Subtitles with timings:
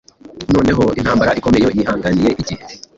[0.55, 2.63] Noneho intambara ikomeye yihanganiye igihe